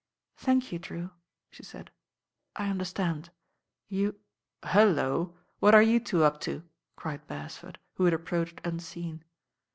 [0.35, 0.79] "Thank you.
[0.79, 1.11] Drew,"
[1.51, 1.91] she said,
[2.55, 3.29] "I understand.
[3.87, 4.15] You"
[4.73, 6.63] "Hullo 1 what are you two up to?"
[6.95, 9.23] cried Beres ford, who had approached unseen.